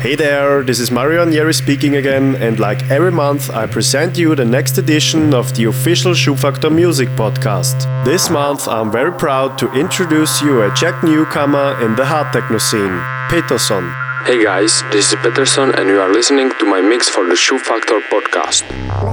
[0.00, 4.34] Hey there, this is Mario Ranieri speaking again, and like every month, I present you
[4.34, 7.84] the next edition of the official Schubfaktor Music Podcast.
[8.02, 12.56] This month, I'm very proud to introduce you a Czech newcomer in the hard techno
[12.56, 12.98] scene,
[13.28, 13.92] Peterson.
[14.26, 18.00] Hey guys, this is Peterson and you are listening to my mix for the Schubfaktor
[18.12, 18.66] podcast.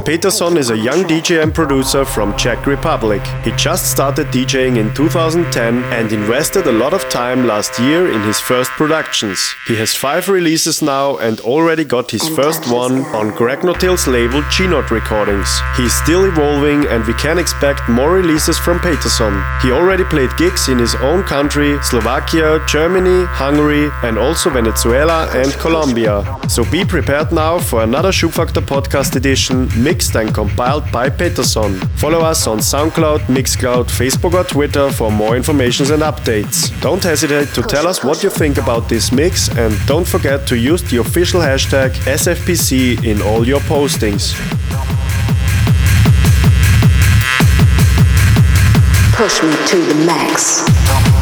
[0.05, 3.22] Peterson is a young DJ and producer from Czech Republic.
[3.46, 8.22] He just started DJing in 2010 and invested a lot of time last year in
[8.23, 9.40] his first productions.
[9.66, 14.44] He has five releases now and already got his first one on Greg Notill's label
[14.52, 15.50] G-Not Recordings.
[15.78, 19.42] He is still evolving and we can expect more releases from Peterson.
[19.62, 25.30] He already played gigs in his own country, Slovakia, Germany, Hungary and also Venezuela Venezuela
[25.44, 26.40] and Colombia.
[26.50, 31.76] So be prepared now for another Schubfaktor podcast edition mixed and compiled by Peterson.
[31.98, 36.72] Follow us on SoundCloud, Mixcloud, Facebook or Twitter for more information and updates.
[36.82, 40.58] Don't hesitate to tell us what you think about this mix and don't forget to
[40.58, 44.34] use the official hashtag SFPC in all your postings.
[49.14, 51.17] Push me to the max.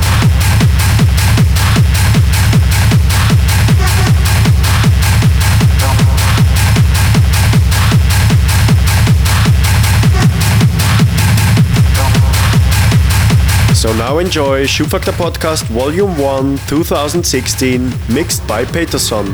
[13.85, 19.27] So now enjoy Schubfaktor Podcast Volume 1 2016 mixed by Peterson.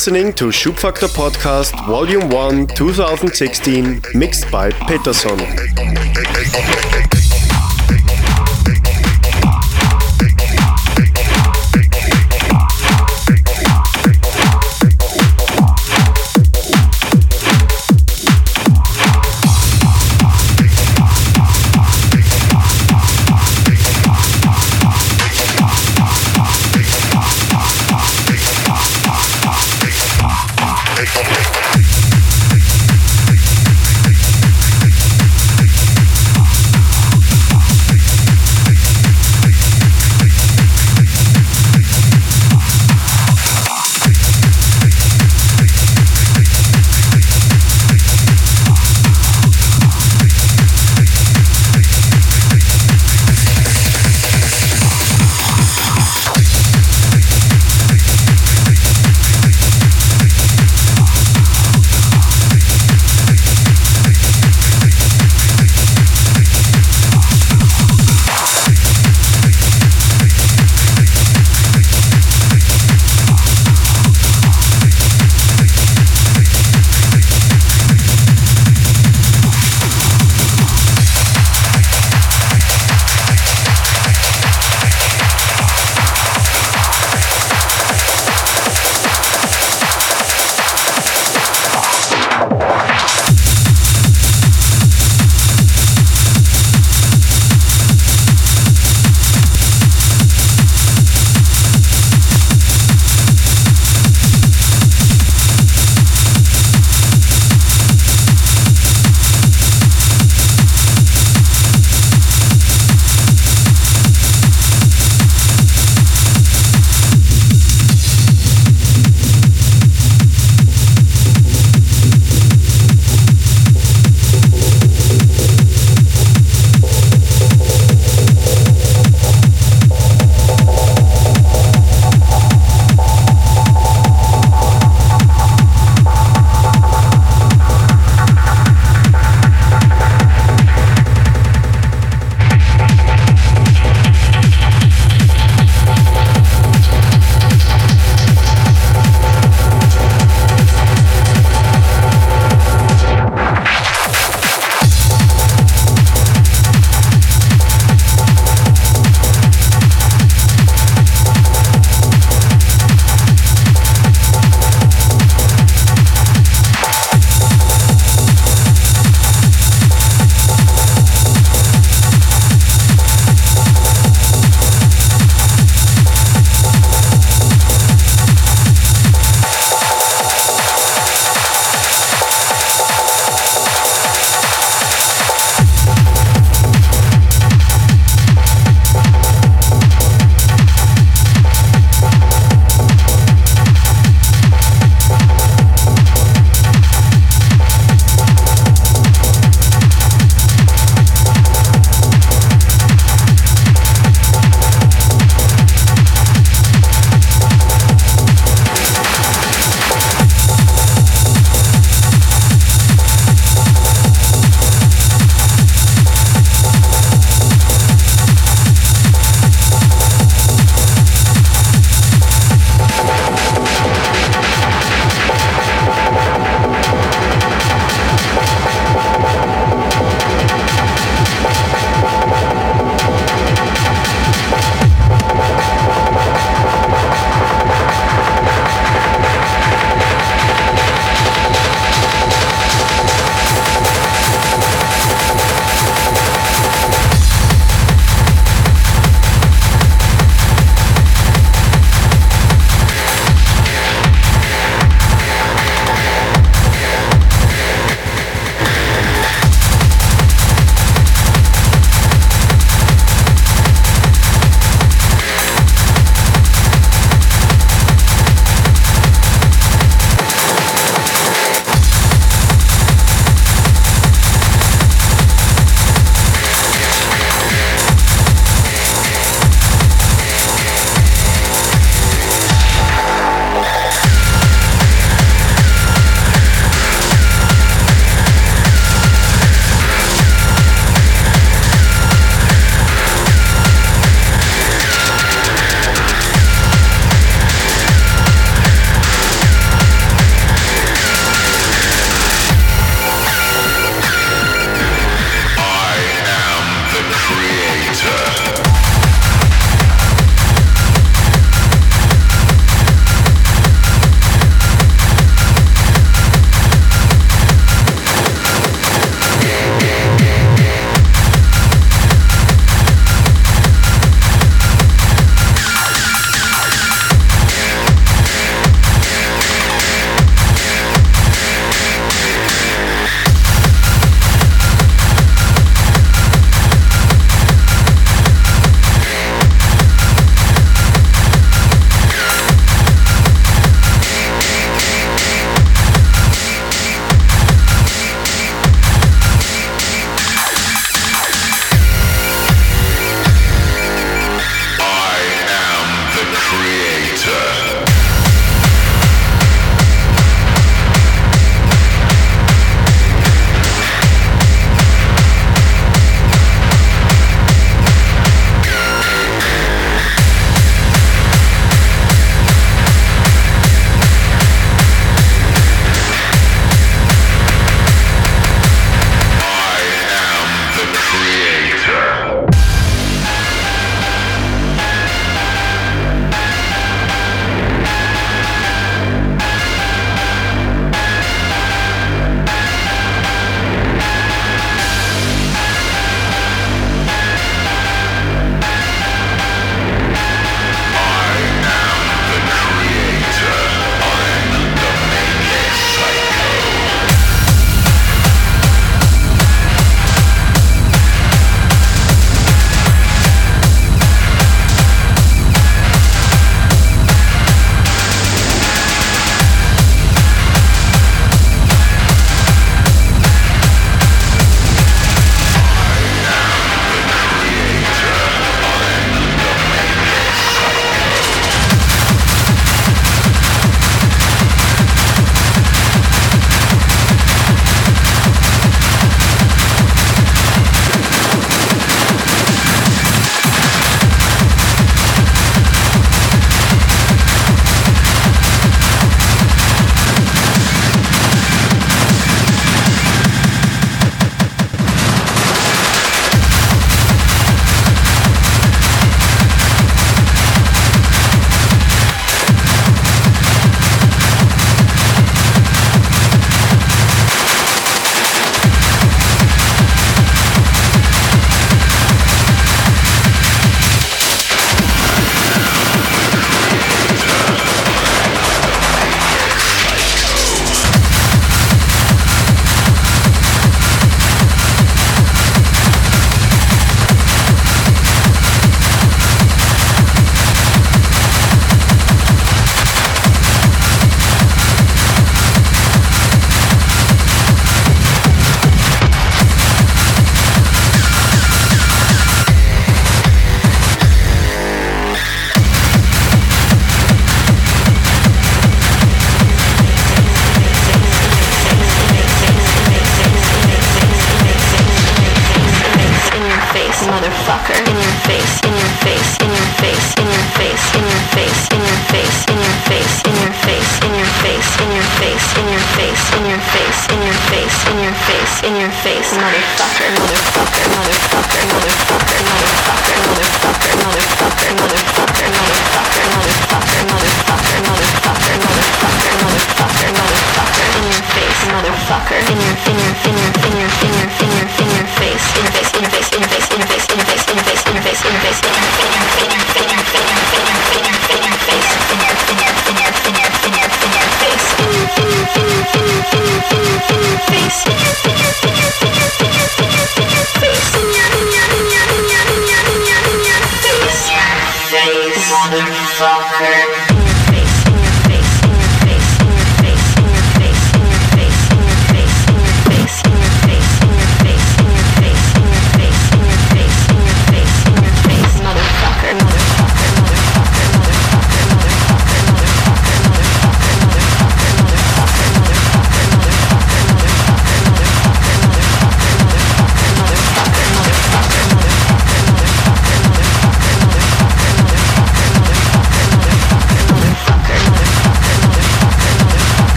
[0.00, 5.38] Listening to Schubfaktor Podcast Volume 1 2016, mixed by Peterson.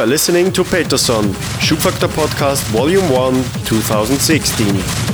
[0.00, 1.24] Are listening to Peterson,
[1.60, 3.34] Schubfaktor Podcast Volume 1,
[3.66, 5.09] 2016.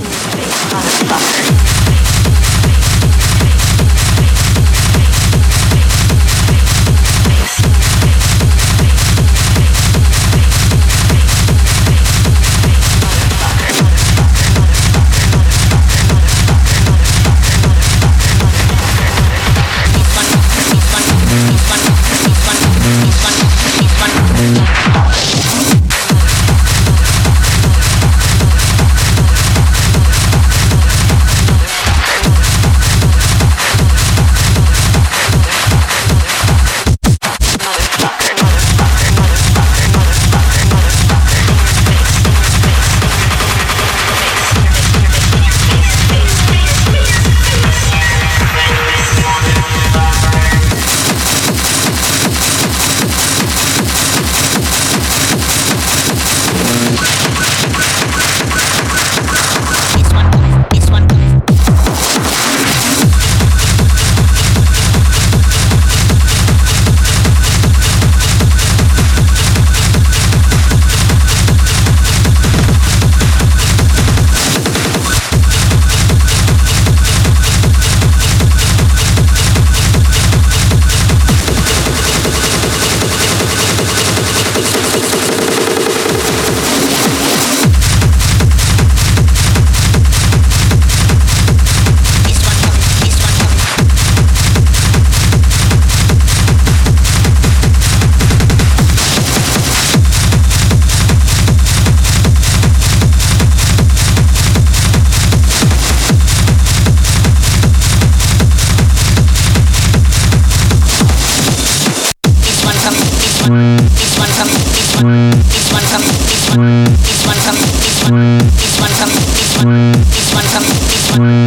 [116.56, 121.45] This one comes, this one, this one comes, this one, this one comes, this one.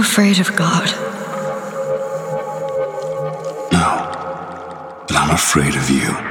[0.00, 0.90] Afraid of God?
[3.70, 4.10] No,
[5.06, 6.27] but I'm afraid of you.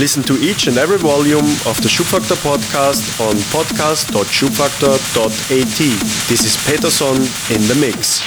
[0.00, 5.78] Listen to each and every volume of the Schubfaktor podcast on podcast.schubfaktor.at.
[6.26, 7.16] This is Peterson
[7.54, 8.22] in the mix.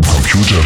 [0.00, 0.62] Computer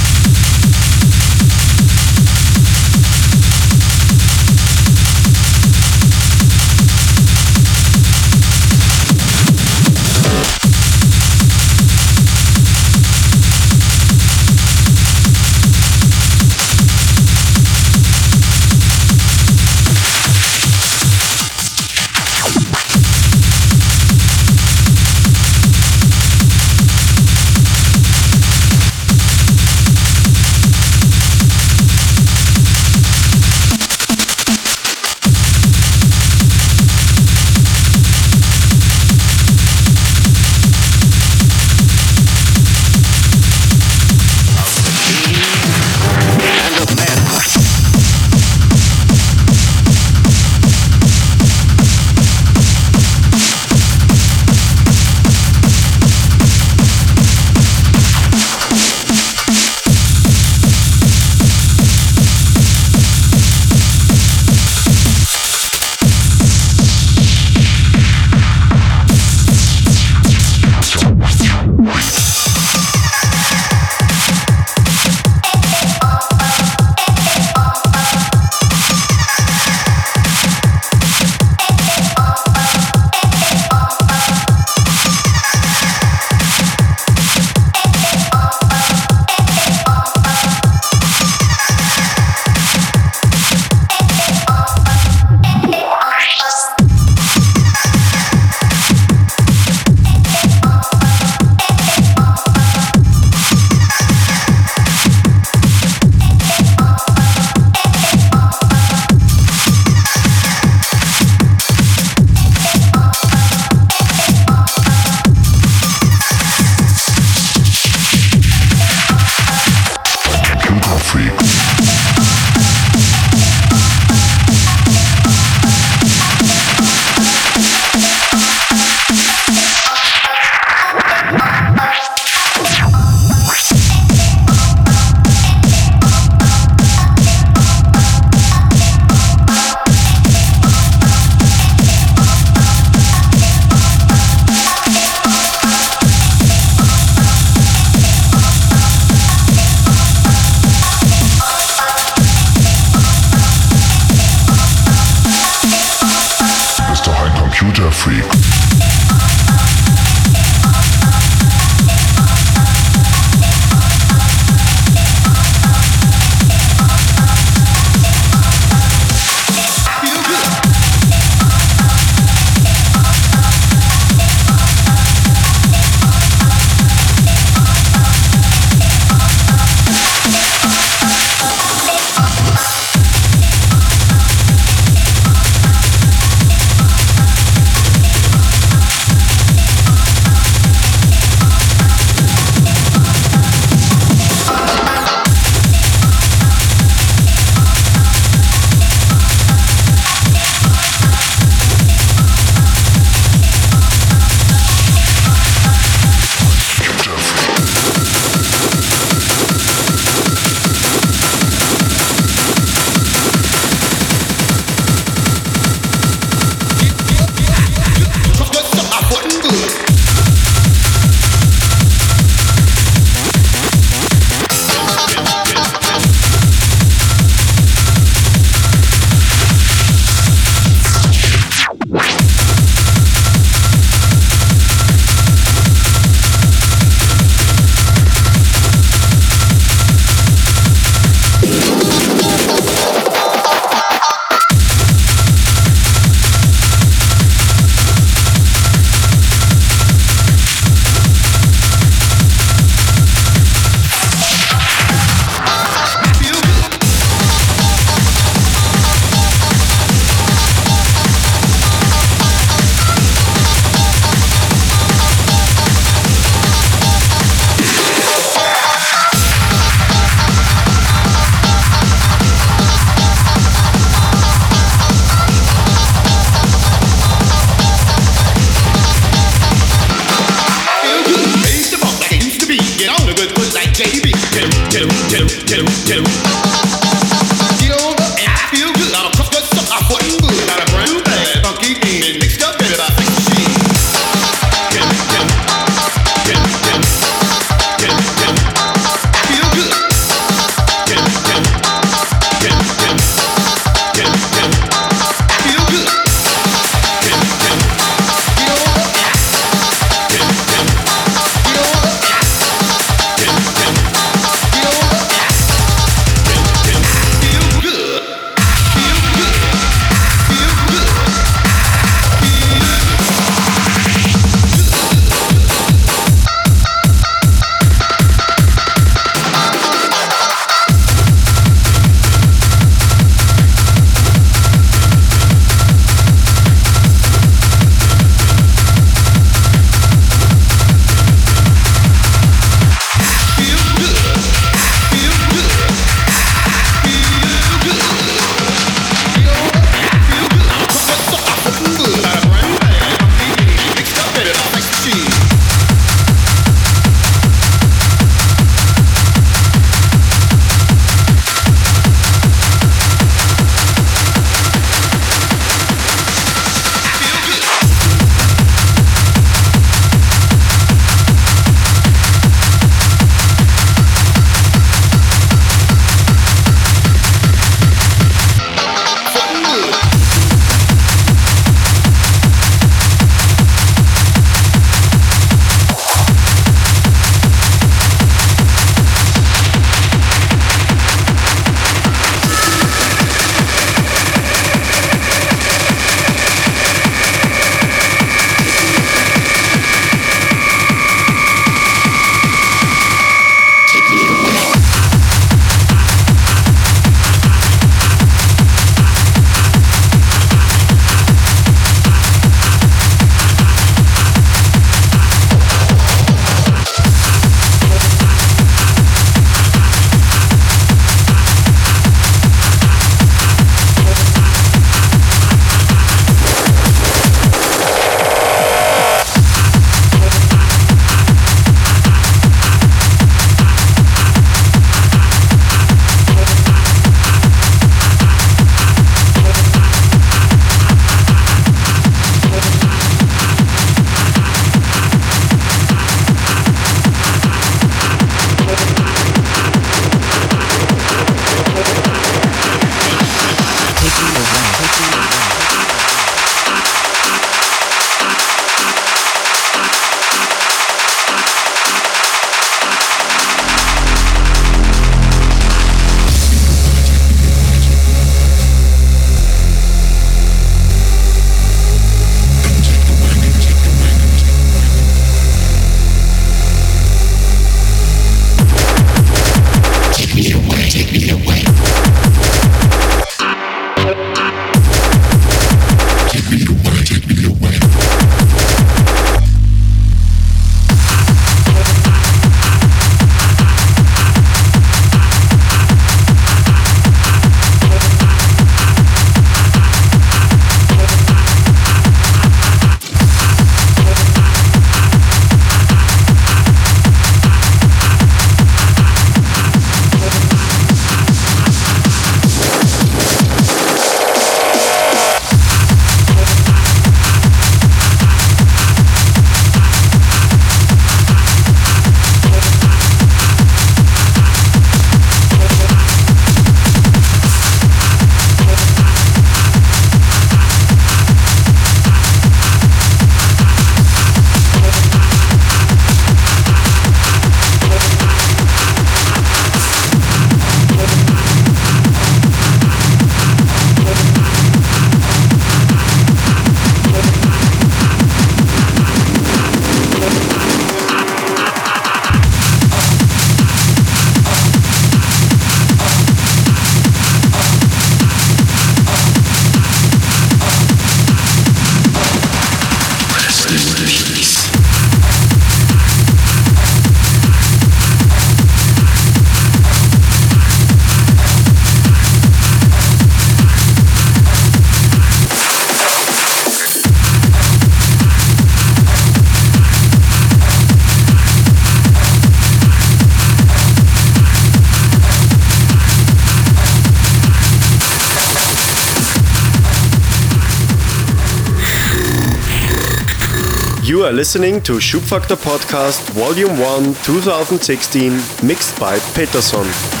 [594.11, 598.11] are listening to Schubfaktor Podcast Volume 1 2016,
[598.45, 600.00] mixed by Peterson.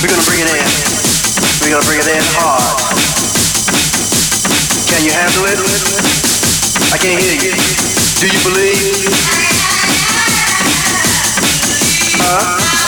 [0.00, 0.64] We're gonna bring it in.
[1.60, 2.96] We're gonna bring it in hard.
[4.88, 5.60] Can you handle it?
[6.90, 7.52] I can't hear you.
[8.16, 9.12] Do you believe?
[12.16, 12.79] Huh?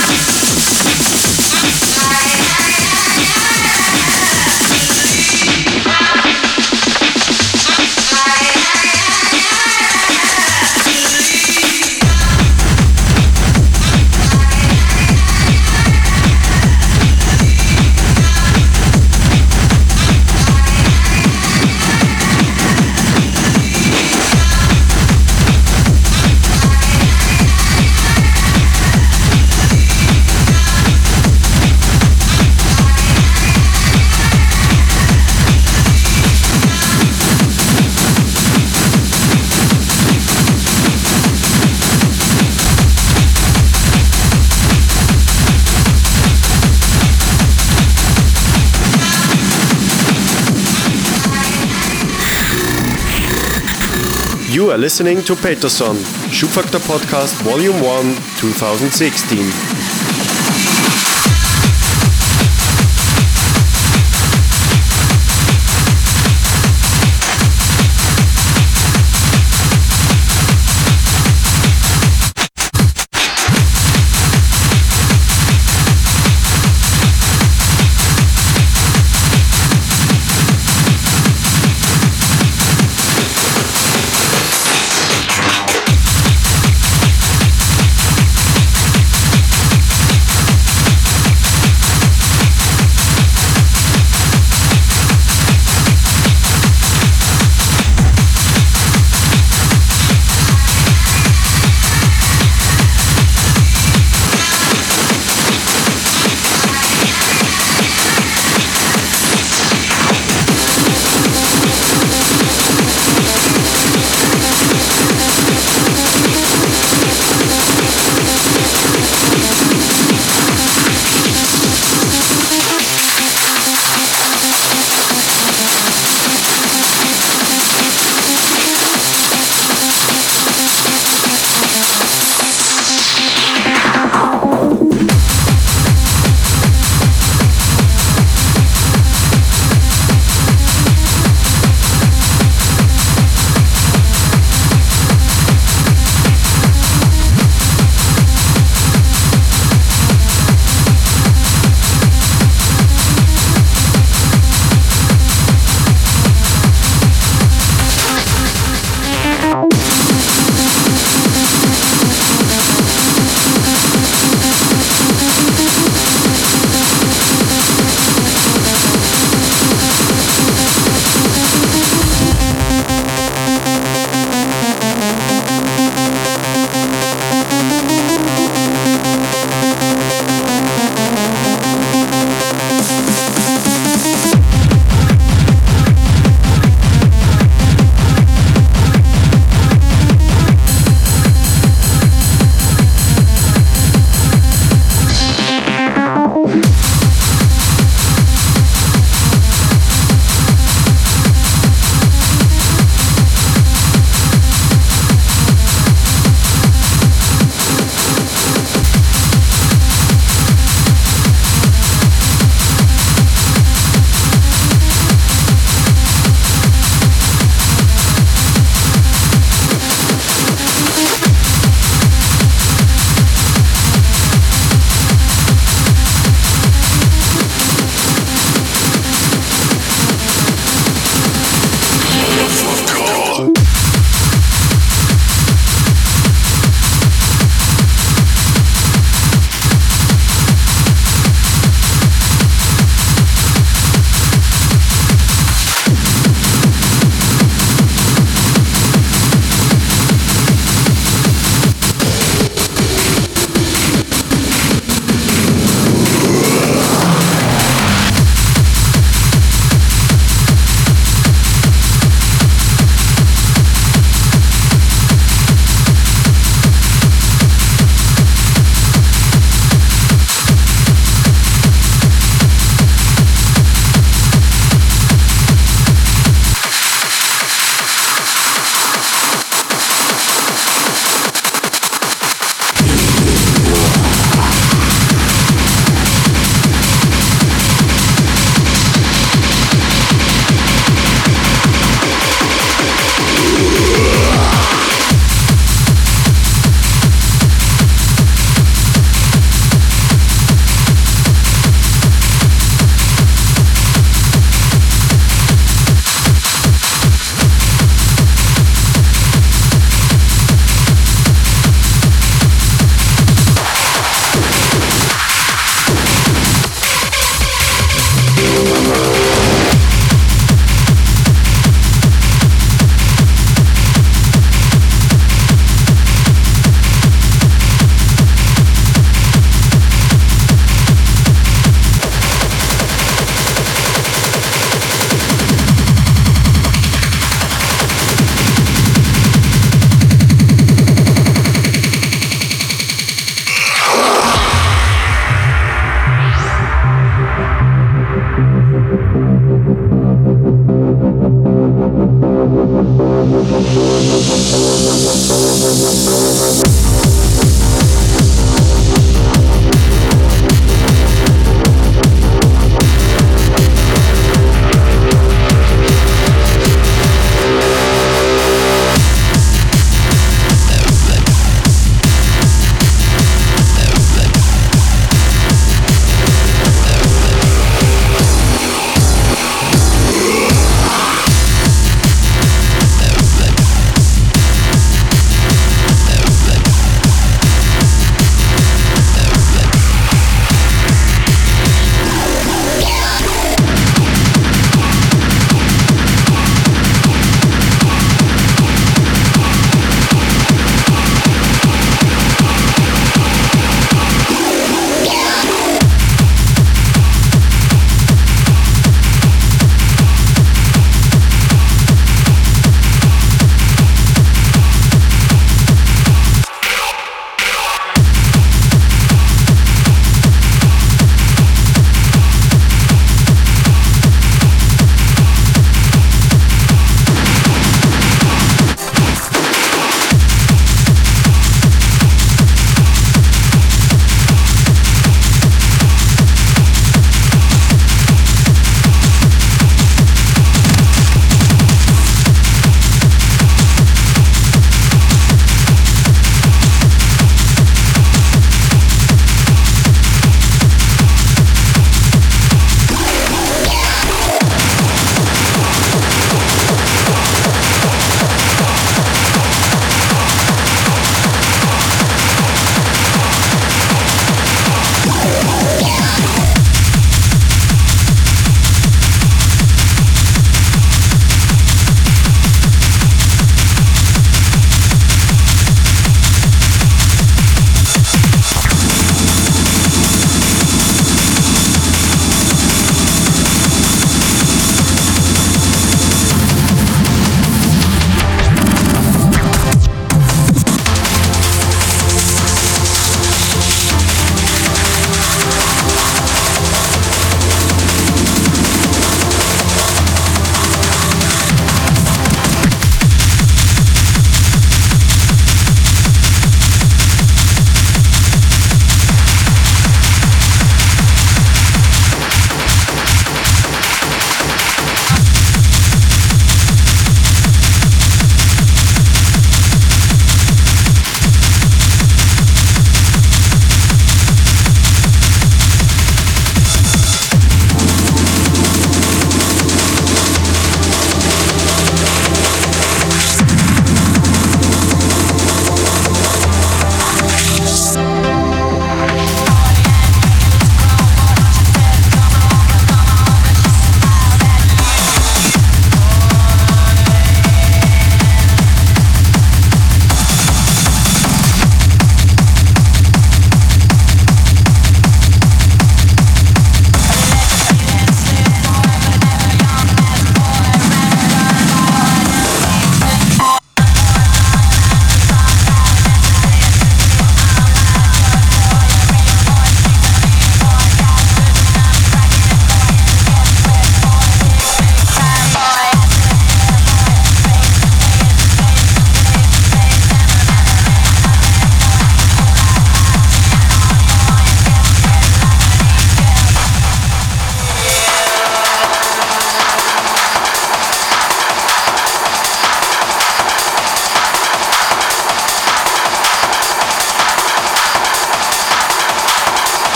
[54.63, 55.97] You are listening to Peterson,
[56.31, 59.82] Schubfaktor Podcast Volume 1, 2016.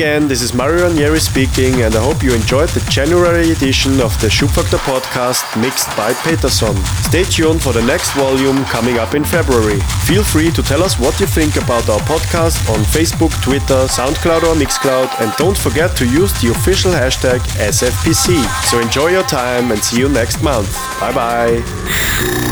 [0.00, 4.18] Again, this is Mario Ranieri speaking, and I hope you enjoyed the January edition of
[4.22, 6.74] the Schubfaktor podcast mixed by Peterson.
[7.04, 9.78] Stay tuned for the next volume coming up in February.
[10.08, 14.44] Feel free to tell us what you think about our podcast on Facebook, Twitter, SoundCloud,
[14.44, 18.40] or Mixcloud, and don't forget to use the official hashtag SFPC.
[18.70, 20.72] So enjoy your time and see you next month.
[20.98, 22.49] Bye bye.